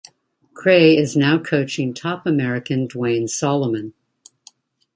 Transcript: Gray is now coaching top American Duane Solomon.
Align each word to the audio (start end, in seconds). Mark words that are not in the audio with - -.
Gray 0.55 0.97
is 0.97 1.15
now 1.15 1.37
coaching 1.37 1.93
top 1.93 2.25
American 2.25 2.87
Duane 2.87 3.27
Solomon. 3.27 3.93